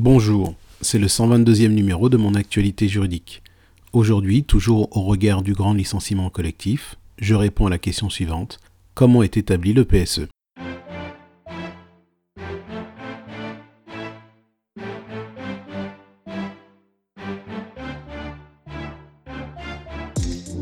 Bonjour, 0.00 0.54
c'est 0.80 1.00
le 1.00 1.08
122e 1.08 1.70
numéro 1.70 2.08
de 2.08 2.16
mon 2.16 2.36
actualité 2.36 2.86
juridique. 2.86 3.42
Aujourd'hui, 3.92 4.44
toujours 4.44 4.96
au 4.96 5.02
regard 5.02 5.42
du 5.42 5.54
grand 5.54 5.72
licenciement 5.72 6.30
collectif, 6.30 6.94
je 7.20 7.34
réponds 7.34 7.66
à 7.66 7.70
la 7.70 7.78
question 7.78 8.08
suivante. 8.08 8.60
Comment 8.94 9.24
est 9.24 9.36
établi 9.36 9.72
le 9.72 9.84
PSE 9.84 10.28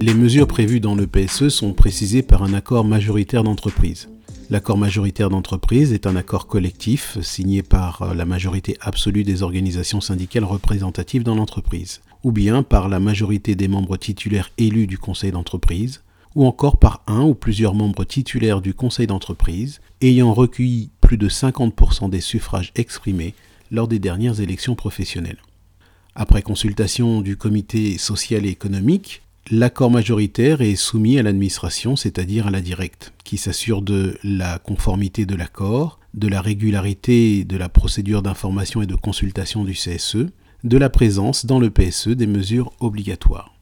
Les 0.00 0.14
mesures 0.14 0.48
prévues 0.48 0.80
dans 0.80 0.96
le 0.96 1.06
PSE 1.06 1.50
sont 1.50 1.72
précisées 1.72 2.22
par 2.22 2.42
un 2.42 2.52
accord 2.52 2.84
majoritaire 2.84 3.44
d'entreprise. 3.44 4.08
L'accord 4.50 4.78
majoritaire 4.78 5.30
d'entreprise 5.30 5.92
est 5.92 6.08
un 6.08 6.16
accord 6.16 6.48
collectif 6.48 7.20
signé 7.20 7.62
par 7.62 8.02
euh, 8.02 8.14
la 8.14 8.24
majorité 8.24 8.76
absolue 8.80 9.22
des 9.22 9.44
organisations 9.44 10.00
syndicales 10.00 10.42
représentatives 10.42 11.22
dans 11.22 11.36
l'entreprise, 11.36 12.00
ou 12.24 12.32
bien 12.32 12.64
par 12.64 12.88
la 12.88 12.98
majorité 12.98 13.54
des 13.54 13.68
membres 13.68 13.96
titulaires 13.96 14.50
élus 14.58 14.88
du 14.88 14.98
conseil 14.98 15.30
d'entreprise, 15.30 16.02
ou 16.34 16.46
encore 16.46 16.78
par 16.78 17.04
un 17.06 17.22
ou 17.22 17.34
plusieurs 17.34 17.76
membres 17.76 18.02
titulaires 18.02 18.60
du 18.60 18.74
conseil 18.74 19.06
d'entreprise 19.06 19.80
ayant 20.00 20.34
recueilli 20.34 20.90
plus 21.00 21.16
de 21.16 21.28
50% 21.28 22.10
des 22.10 22.20
suffrages 22.20 22.72
exprimés 22.74 23.34
lors 23.70 23.86
des 23.86 24.00
dernières 24.00 24.40
élections 24.40 24.74
professionnelles. 24.74 25.38
Après 26.16 26.42
consultation 26.42 27.20
du 27.20 27.36
comité 27.36 27.98
social 27.98 28.44
et 28.44 28.48
économique, 28.48 29.22
L'accord 29.48 29.90
majoritaire 29.90 30.60
est 30.60 30.76
soumis 30.76 31.18
à 31.18 31.22
l'administration, 31.22 31.96
c'est-à-dire 31.96 32.46
à 32.46 32.50
la 32.50 32.60
directe, 32.60 33.12
qui 33.24 33.36
s'assure 33.36 33.82
de 33.82 34.16
la 34.22 34.58
conformité 34.58 35.26
de 35.26 35.34
l'accord, 35.34 35.98
de 36.14 36.28
la 36.28 36.40
régularité 36.40 37.44
de 37.44 37.56
la 37.56 37.68
procédure 37.68 38.22
d'information 38.22 38.82
et 38.82 38.86
de 38.86 38.94
consultation 38.94 39.64
du 39.64 39.72
CSE, 39.72 40.26
de 40.62 40.78
la 40.78 40.90
présence 40.90 41.46
dans 41.46 41.58
le 41.58 41.70
PSE 41.70 42.08
des 42.08 42.26
mesures 42.26 42.72
obligatoires. 42.80 43.54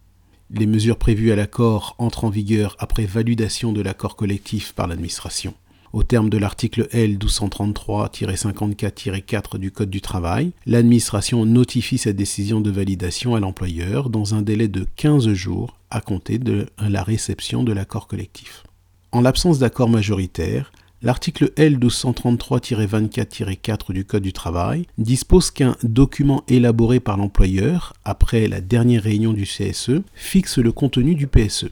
Les 0.51 0.67
mesures 0.67 0.99
prévues 0.99 1.33
à 1.33 1.37
l'accord 1.37 1.95
entrent 1.99 2.25
en 2.25 2.31
vigueur 2.31 2.77
après 2.79 3.07
validation 3.07 3.73
de 3.73 3.81
l'accord 3.81 4.17
collectif 4.17 4.73
par 4.73 4.89
l'administration. 4.89 5.55
Au 5.95 6.03
terme 6.03 6.29
de 6.29 6.37
l'article 6.37 6.87
L 6.93 7.17
1233-54-4 7.17 9.57
du 9.57 9.71
Code 9.71 9.89
du 9.89 10.03
travail, 10.03 10.53
l'administration 10.67 11.47
notifie 11.47 11.97
sa 11.97 12.13
décision 12.13 12.61
de 12.61 12.71
validation 12.71 13.35
à 13.35 13.41
l'employeur 13.41 14.11
dans 14.11 14.35
un 14.35 14.43
délai 14.43 14.69
de 14.69 14.87
15 14.97 15.33
jours 15.33 15.79
à 15.91 16.03
compter 16.03 16.39
de 16.39 16.67
la 16.79 17.03
réception 17.03 17.65
de 17.65 17.73
l'accord 17.73 18.07
collectif. 18.07 18.65
En 19.13 19.23
l'absence 19.23 19.59
d'accord 19.59 19.89
majoritaire, 19.89 20.71
L'article 21.01 21.53
L 21.55 21.79
1233-24-4 21.79 23.93
du 23.93 24.05
Code 24.05 24.25
du 24.25 24.33
travail 24.33 24.89
dispose 24.99 25.53
qu'un 25.53 25.77
document 25.85 26.43
élaboré 26.49 26.99
par 26.99 27.17
l'employeur 27.17 27.93
après 28.05 28.49
la 28.49 28.61
dernière 28.61 29.05
réunion 29.05 29.33
du 29.33 29.45
CSE 29.45 30.03
fixe 30.13 30.59
le 30.59 30.73
contenu 30.73 31.15
du 31.15 31.29
PSE. 31.29 31.71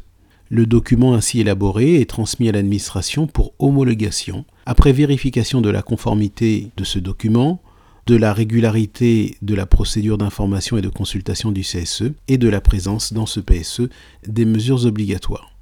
Le 0.48 0.64
document 0.64 1.14
ainsi 1.14 1.40
élaboré 1.40 2.00
est 2.00 2.08
transmis 2.08 2.48
à 2.48 2.52
l'administration 2.52 3.26
pour 3.26 3.52
homologation, 3.58 4.44
après 4.64 4.92
vérification 4.92 5.60
de 5.60 5.70
la 5.70 5.82
conformité 5.82 6.70
de 6.76 6.84
ce 6.84 7.00
document, 7.00 7.60
de 8.06 8.14
la 8.14 8.32
régularité 8.32 9.36
de 9.42 9.54
la 9.56 9.66
procédure 9.66 10.18
d'information 10.18 10.78
et 10.78 10.82
de 10.82 10.88
consultation 10.88 11.50
du 11.50 11.62
CSE 11.62 12.12
et 12.28 12.38
de 12.38 12.48
la 12.48 12.60
présence 12.60 13.12
dans 13.12 13.26
ce 13.26 13.40
PSE 13.40 13.88
des 14.28 14.44
mesures 14.44 14.86
obligatoires. 14.86 15.55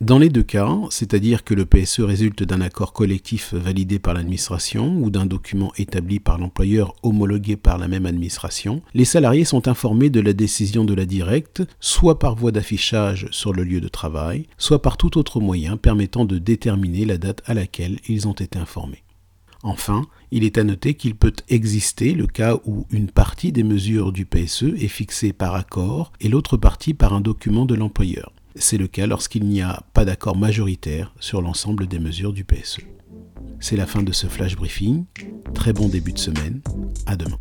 Dans 0.00 0.16
les 0.16 0.30
deux 0.30 0.42
cas, 0.42 0.78
c'est-à-dire 0.88 1.44
que 1.44 1.52
le 1.52 1.66
PSE 1.66 2.00
résulte 2.00 2.42
d'un 2.42 2.62
accord 2.62 2.94
collectif 2.94 3.52
validé 3.52 3.98
par 3.98 4.14
l'administration 4.14 4.96
ou 4.96 5.10
d'un 5.10 5.26
document 5.26 5.74
établi 5.76 6.20
par 6.20 6.38
l'employeur 6.38 6.94
homologué 7.02 7.58
par 7.58 7.76
la 7.76 7.86
même 7.86 8.06
administration, 8.06 8.80
les 8.94 9.04
salariés 9.04 9.44
sont 9.44 9.68
informés 9.68 10.08
de 10.08 10.20
la 10.20 10.32
décision 10.32 10.86
de 10.86 10.94
la 10.94 11.04
directe, 11.04 11.62
soit 11.80 12.18
par 12.18 12.34
voie 12.34 12.50
d'affichage 12.50 13.28
sur 13.30 13.52
le 13.52 13.62
lieu 13.62 13.82
de 13.82 13.88
travail, 13.88 14.46
soit 14.56 14.80
par 14.80 14.96
tout 14.96 15.18
autre 15.18 15.38
moyen 15.38 15.76
permettant 15.76 16.24
de 16.24 16.38
déterminer 16.38 17.04
la 17.04 17.18
date 17.18 17.42
à 17.44 17.52
laquelle 17.52 17.98
ils 18.08 18.26
ont 18.26 18.32
été 18.32 18.58
informés. 18.58 19.04
Enfin, 19.62 20.06
il 20.30 20.44
est 20.44 20.56
à 20.56 20.64
noter 20.64 20.94
qu'il 20.94 21.14
peut 21.14 21.34
exister 21.50 22.14
le 22.14 22.26
cas 22.26 22.56
où 22.64 22.86
une 22.90 23.10
partie 23.10 23.52
des 23.52 23.64
mesures 23.64 24.12
du 24.12 24.24
PSE 24.24 24.62
est 24.78 24.88
fixée 24.88 25.34
par 25.34 25.54
accord 25.54 26.10
et 26.22 26.30
l'autre 26.30 26.56
partie 26.56 26.94
par 26.94 27.12
un 27.12 27.20
document 27.20 27.66
de 27.66 27.74
l'employeur. 27.74 28.32
C'est 28.56 28.78
le 28.78 28.88
cas 28.88 29.06
lorsqu'il 29.06 29.44
n'y 29.44 29.62
a 29.62 29.82
pas 29.94 30.04
d'accord 30.04 30.36
majoritaire 30.36 31.14
sur 31.20 31.40
l'ensemble 31.40 31.86
des 31.86 31.98
mesures 31.98 32.32
du 32.32 32.44
PSE. 32.44 32.80
C'est 33.60 33.76
la 33.76 33.86
fin 33.86 34.02
de 34.02 34.12
ce 34.12 34.26
flash 34.26 34.56
briefing. 34.56 35.04
Très 35.54 35.72
bon 35.72 35.88
début 35.88 36.12
de 36.12 36.18
semaine. 36.18 36.60
À 37.06 37.16
demain. 37.16 37.38